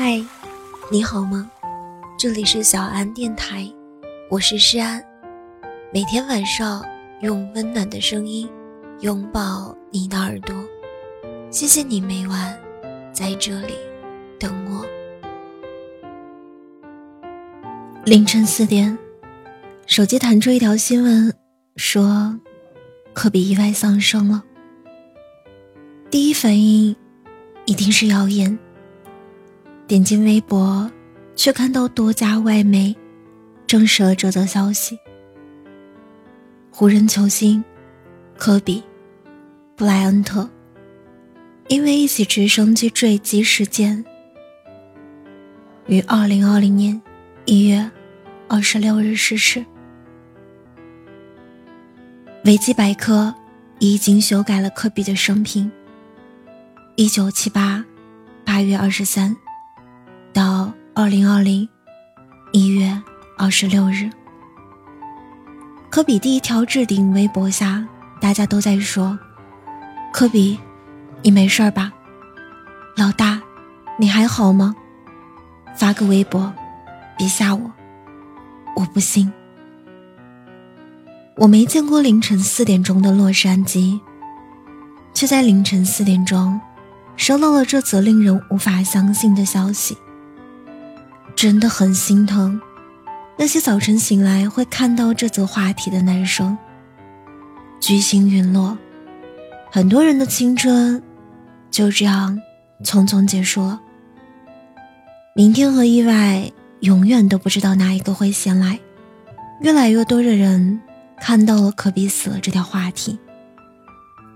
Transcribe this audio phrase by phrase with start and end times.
[0.00, 0.24] 嗨，
[0.92, 1.50] 你好吗？
[2.16, 3.68] 这里是小安电台，
[4.30, 5.02] 我是诗安。
[5.92, 6.84] 每天晚上
[7.20, 8.48] 用温暖的声音
[9.00, 10.54] 拥抱你的耳朵，
[11.50, 12.56] 谢谢你每晚
[13.12, 13.74] 在这里
[14.38, 14.86] 等我。
[18.04, 18.96] 凌晨四点，
[19.84, 21.34] 手机弹出一条新闻，
[21.74, 22.38] 说
[23.14, 24.44] 科比意外丧生了。
[26.08, 26.94] 第一反应
[27.66, 28.56] 一定是谣言。
[29.88, 30.88] 点进微博，
[31.34, 32.94] 却看到多家外媒
[33.66, 34.98] 证实了这则消息。
[36.70, 37.64] 湖人球星
[38.36, 38.80] 科比·
[39.74, 40.46] 布莱恩特
[41.68, 44.04] 因为一起直升机坠机事件，
[45.86, 47.00] 于二零二零年
[47.46, 47.90] 一月
[48.46, 49.64] 二十六日逝世。
[52.44, 53.34] 维基百科
[53.78, 55.72] 已经修改了科比的生平：
[56.96, 57.82] 一九七八
[58.44, 59.34] 八月二十三。
[61.00, 61.68] 二零二零
[62.50, 63.00] 一月
[63.36, 64.10] 二十六日，
[65.88, 67.86] 科比第一条置顶微博下，
[68.20, 69.16] 大家都在说
[70.12, 70.58] ：“科比，
[71.22, 71.92] 你没事吧？
[72.96, 73.40] 老大，
[73.96, 74.74] 你还好吗？”
[75.78, 76.52] 发个微博，
[77.16, 77.70] 别吓我，
[78.74, 79.32] 我不信。
[81.36, 84.00] 我没见过凌晨四点钟的洛杉矶，
[85.14, 86.60] 却在凌晨四点钟
[87.14, 89.96] 收到了这则令人无法相信的消息。
[91.38, 92.60] 真的很心疼，
[93.36, 96.58] 那些早晨醒来会看到这则话题的男生。
[97.78, 98.76] 巨星陨落，
[99.70, 101.00] 很多人的青春
[101.70, 102.36] 就这样
[102.82, 103.80] 匆匆结束了。
[105.36, 106.50] 明天和意外
[106.80, 108.76] 永远都不知道哪一个会先来。
[109.60, 110.80] 越来越多的人
[111.20, 113.16] 看到了科比死了这条话题，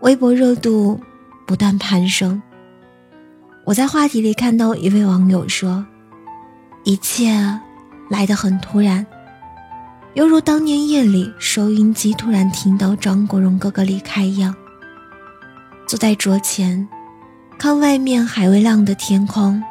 [0.03, 1.01] 微博热度
[1.49, 2.41] 不断攀升。
[3.65, 5.85] 我在话题里看到一位网友说。
[6.85, 7.33] 一切
[8.11, 9.07] 来得很突然，
[10.15, 14.53] 犹如当年夜里收音机突然听到张国荣哥哥离开一样。
[15.87, 16.89] 坐在桌前，
[17.57, 19.63] 看外面还未亮的天空，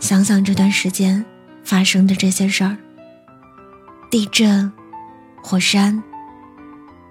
[0.00, 1.24] 想想这段时间
[1.64, 2.76] 发生的这些事儿：
[4.10, 4.70] 地震、
[5.42, 6.02] 火山、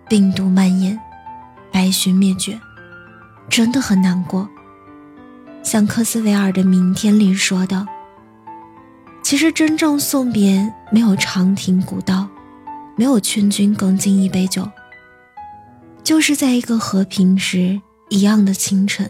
[0.07, 0.99] 病毒蔓延、
[1.71, 2.59] 白熊灭绝，
[3.49, 4.47] 真的很难过。
[5.63, 7.87] 像科斯维尔的《明天》里说的。
[9.23, 12.27] 其实真正送别没有长亭古道，
[12.95, 14.65] 没有劝君更尽一杯酒，
[16.01, 19.09] 就是在一个和平时一样的清晨，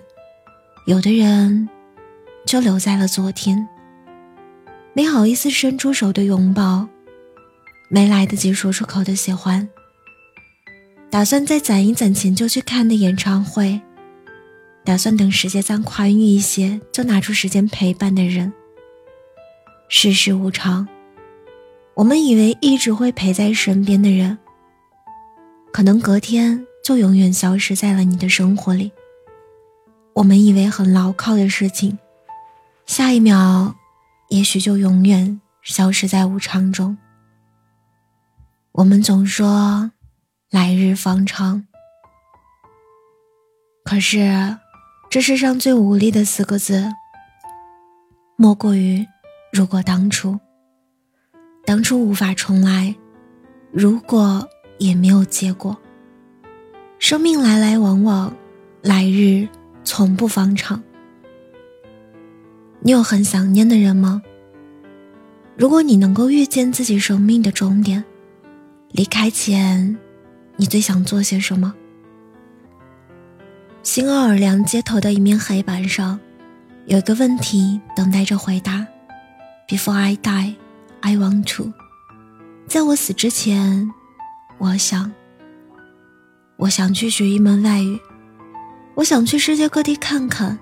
[0.87, 1.69] 有的人
[2.47, 3.67] 就留在了昨天，
[4.93, 6.87] 没好意思伸出手的拥抱，
[7.87, 9.69] 没来得及说出口的喜欢，
[11.11, 13.79] 打算再攒一攒钱就去看的演唱会，
[14.83, 18.51] 打算等时间再宽裕一些就拿出时间陪伴的人。
[19.89, 20.85] 世事无常，
[21.93, 24.37] 我们以为一直会陪在身边的人，
[25.71, 28.91] 可能隔天就永远消失在了你的生活里。
[30.13, 31.97] 我们以为很牢靠的事情，
[32.85, 33.75] 下一秒，
[34.27, 36.97] 也许就永远消失在无常中。
[38.73, 39.91] 我们总说
[40.51, 41.65] 来日方长，
[43.85, 44.57] 可是
[45.09, 46.91] 这世上最无力的四个字，
[48.35, 49.07] 莫过于。
[49.51, 50.37] 如果当初，
[51.65, 52.93] 当初无法重来，
[53.71, 54.47] 如果
[54.77, 55.75] 也没有结果。
[56.99, 58.33] 生命来来往往，
[58.81, 59.47] 来日
[59.83, 60.81] 从不方长。
[62.79, 64.21] 你有很想念的人吗？
[65.55, 68.03] 如果你能够遇见自己生命的终点，
[68.91, 69.97] 离开前，
[70.55, 71.73] 你最想做些什么？
[73.81, 76.19] 新奥尔良街头的一面黑板上，
[76.85, 78.85] 有一个问题等待着回答。
[79.67, 80.55] Before I die,
[81.01, 81.73] I want to。
[82.67, 83.91] 在我死之前，
[84.57, 85.11] 我想，
[86.55, 87.99] 我想去学一门外语，
[88.95, 90.57] 我想去世界各地看看，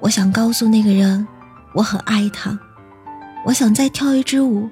[0.00, 1.24] 我想告诉那个人
[1.74, 2.58] 我很爱他，
[3.44, 4.68] 我想再跳一支舞，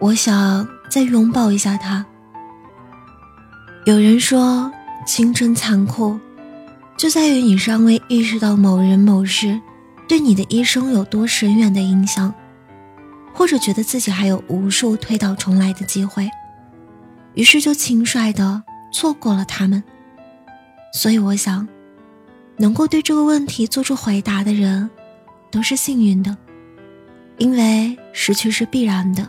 [0.00, 2.04] 我想再拥抱一下他。
[3.84, 4.72] 有人说，
[5.06, 6.18] 青春残酷，
[6.96, 9.60] 就在于你尚未意识到某人某事
[10.08, 12.34] 对你的一生有多深远的影响。
[13.34, 16.30] 或者觉得自己还有无数推倒重来的机会，
[17.34, 18.62] 于是就轻率的
[18.92, 19.82] 错过了他们。
[20.92, 21.66] 所以我想，
[22.58, 24.90] 能够对这个问题做出回答的人，
[25.50, 26.36] 都是幸运的，
[27.38, 29.28] 因为失去是必然的。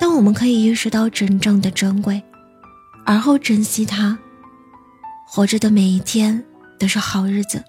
[0.00, 2.22] 但我们可以意识到真正的珍贵，
[3.04, 4.16] 而后珍惜它。
[5.26, 6.42] 活着的每一天
[6.78, 7.62] 都是好日子，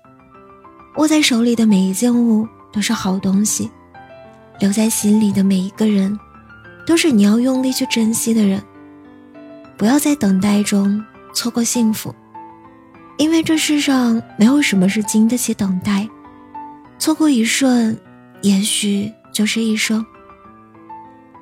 [0.97, 3.69] 握在手里的每一件物都是好东西。
[4.59, 6.19] 留在心里的每一个人，
[6.85, 8.61] 都是你要用力去珍惜的人。
[9.77, 11.03] 不要在等待中
[11.33, 12.13] 错过幸福，
[13.17, 16.07] 因为这世上没有什么是经得起等待。
[16.97, 17.97] 错过一瞬，
[18.41, 20.05] 也许就是一生。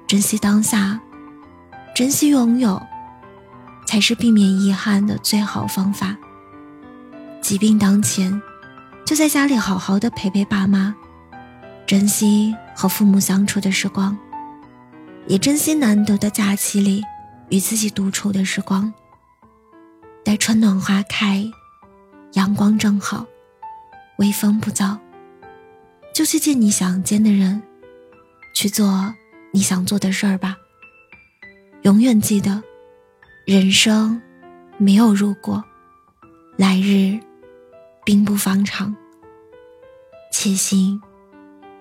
[0.06, 1.00] 珍惜当下，
[1.96, 2.80] 珍惜拥有，
[3.88, 6.16] 才是避免遗憾的最好方法。
[7.42, 8.40] 疾病当前，
[9.04, 10.96] 就在家里好好的陪陪爸妈，
[11.88, 14.16] 珍惜和父母相处的时光，
[15.26, 17.02] 也珍惜难得的假期里
[17.48, 18.94] 与自己独处的时光。
[20.22, 21.50] 待春暖花开，
[22.34, 23.26] 阳光正好，
[24.18, 24.98] 微风不燥。
[26.14, 27.64] 就去见你想见的人，
[28.54, 29.14] 去做
[29.54, 30.58] 你想做的事儿吧。
[31.84, 32.62] 永远记得，
[33.46, 34.22] 人生
[34.78, 35.64] 没有如果，
[36.58, 37.18] 来日
[38.04, 38.94] 并不方长。
[40.34, 41.02] 且行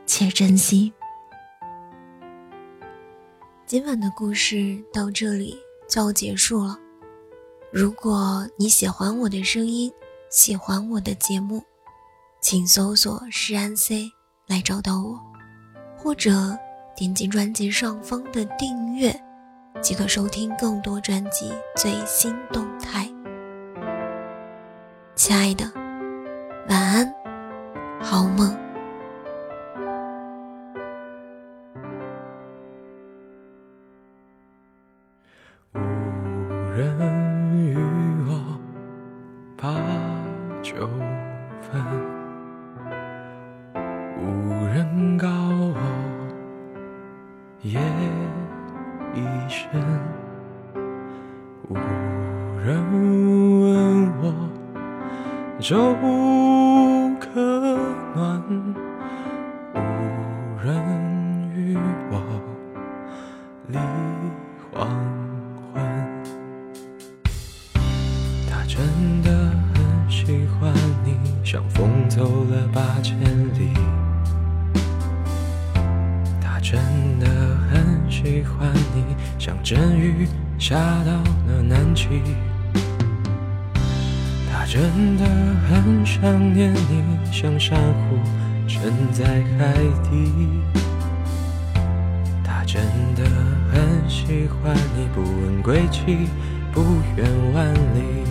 [0.07, 0.93] 且珍惜。
[3.67, 5.59] 今晚的故事到这里
[5.89, 6.79] 就要结束了。
[7.73, 9.93] 如果你喜欢我的声音，
[10.31, 11.63] 喜欢我的节目，
[12.41, 14.11] 请搜索“诗安 C”。
[14.49, 15.21] 来找到我，
[15.99, 16.57] 或者
[16.95, 19.13] 点击专辑上方的订阅，
[19.83, 23.13] 即可收听更多专辑最新动态。
[25.17, 25.69] 亲爱的，
[26.69, 27.13] 晚安，
[28.01, 28.66] 好梦。
[36.77, 37.06] 人
[79.39, 80.27] 像阵雨
[80.59, 82.07] 下到了南极。
[84.51, 85.25] 他真的
[85.69, 88.19] 很想念你，像珊瑚
[88.67, 89.25] 沉在
[89.59, 89.75] 海
[90.11, 90.33] 底。
[92.43, 92.83] 他真
[93.15, 93.25] 的
[93.71, 96.27] 很喜欢你，不问归期，
[96.73, 96.83] 不
[97.17, 98.27] 远万里。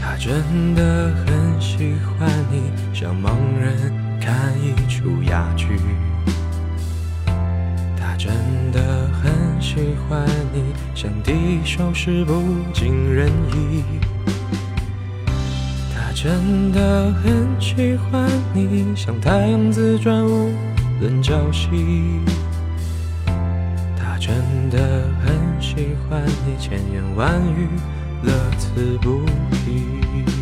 [0.00, 5.68] 他真的很喜欢你，像盲人看一出哑剧。
[8.18, 8.34] 真
[8.72, 9.32] 的很
[9.62, 10.60] 喜欢你，
[10.92, 12.42] 像第一首诗不
[12.74, 13.84] 尽人意。
[15.94, 20.52] 他真的很喜欢你，像太阳自转无
[21.00, 22.20] 论朝夕。
[23.96, 24.34] 他真
[24.68, 25.32] 的很
[25.62, 27.68] 喜欢你，千言万语
[28.24, 29.24] 乐此不
[29.64, 30.37] 疲。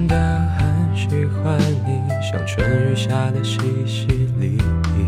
[0.00, 0.16] 真的
[0.56, 4.08] 很喜欢你，像春雨下的淅淅
[4.40, 5.06] 沥沥。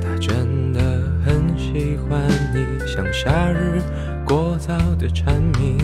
[0.00, 0.80] 他真的
[1.26, 2.22] 很喜欢
[2.54, 3.82] 你，像夏日
[4.24, 5.78] 过早的蝉鸣。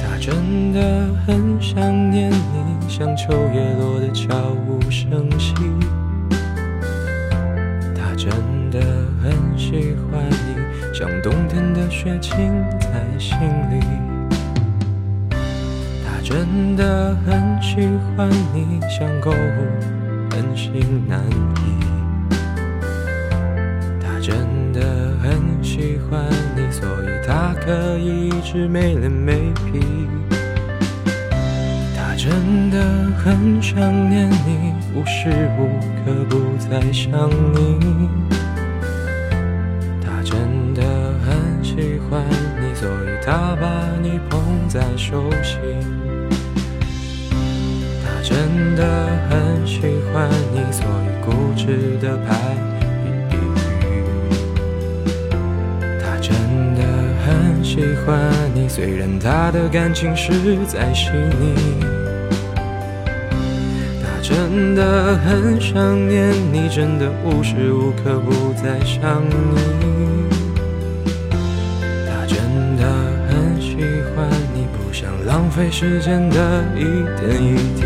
[0.00, 4.34] 他真的很想念你，像秋叶落的悄
[4.66, 5.54] 无声息。
[7.94, 8.30] 他真
[8.70, 8.80] 的
[9.22, 12.50] 很喜欢你，像冬天的雪浸
[12.80, 12.88] 在
[13.18, 13.36] 心
[13.70, 14.11] 里。
[16.24, 19.34] 真的很喜欢你，像购物
[20.30, 22.34] 很心难移。
[24.00, 24.80] 他真的
[25.20, 26.24] 很喜欢
[26.56, 29.80] 你，所以他可以一直没脸没皮。
[31.96, 32.80] 他真的
[33.18, 33.76] 很想
[34.08, 35.68] 念你，无时无
[36.04, 38.08] 刻不在想你。
[40.00, 40.82] 他真的
[41.24, 42.24] 很喜欢
[42.60, 43.66] 你，所以他把
[44.00, 45.58] 你捧在手心。
[48.22, 49.80] 真的很喜
[50.12, 52.34] 欢你，所以固执的拍
[53.32, 53.34] 一。
[56.00, 56.32] 他真
[56.74, 56.80] 的
[57.26, 60.32] 很喜欢你，虽然他的感情实
[60.66, 61.10] 在细
[61.40, 61.54] 腻。
[64.00, 70.11] 他真的很想念你，真的无时无刻不在想你。
[75.54, 76.80] 费时间的一
[77.20, 77.84] 点一滴，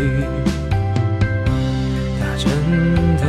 [2.17, 2.47] 他真
[3.17, 3.23] 的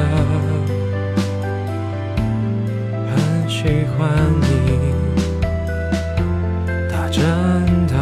[3.10, 3.12] 很
[3.48, 3.98] 喜欢
[4.40, 4.46] 你，
[6.88, 7.20] 他真
[7.88, 7.94] 的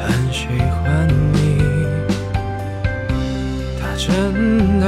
[0.00, 1.38] 很喜欢你，
[3.80, 4.84] 他真的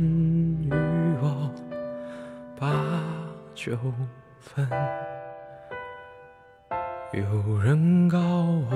[0.00, 0.70] 与
[1.20, 1.50] 我
[2.58, 2.72] 把
[3.54, 3.76] 酒
[4.38, 4.68] 分，
[7.12, 8.70] 有人告我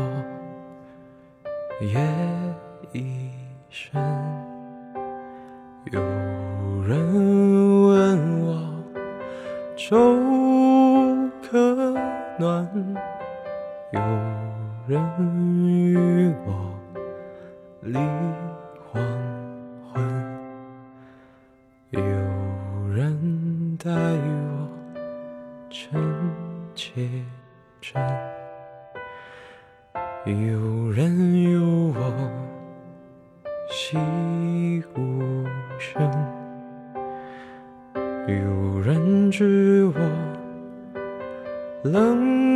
[1.80, 2.00] 夜
[2.92, 3.30] 已
[3.68, 4.00] 深，
[5.92, 6.00] 有
[6.82, 6.96] 人
[7.88, 8.46] 问我。
[9.76, 9.96] 粥
[11.42, 11.58] 可
[12.38, 12.66] 暖，
[13.92, 14.00] 有
[14.88, 14.99] 人
[15.64, 16.75] 与我
[17.82, 17.99] 离
[26.96, 27.06] 切
[27.82, 28.02] 真，
[30.24, 31.60] 有人有
[31.94, 32.00] 我
[33.68, 33.98] 惜
[34.94, 35.44] 无
[35.78, 36.02] 声。
[38.26, 40.00] 有人知我
[41.84, 42.55] 冷